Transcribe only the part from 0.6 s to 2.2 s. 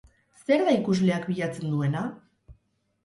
da ikusleak bilatzen duena?